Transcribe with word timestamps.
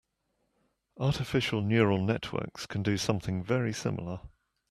Artificial 0.99 1.61
neural 1.61 2.03
networks 2.03 2.65
can 2.65 2.81
do 2.81 2.97
something 2.97 3.43
very 3.43 3.71
similar. 3.71 4.21